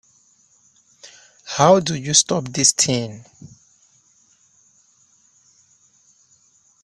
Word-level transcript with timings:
How 1.45 1.79
do 1.79 1.93
you 1.93 2.15
stop 2.15 2.45
this 2.47 2.71
thing? 2.71 3.23